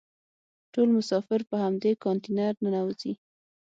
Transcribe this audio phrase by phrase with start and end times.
[0.73, 3.13] ټول مسافر په همدې کانتینر ننوزي.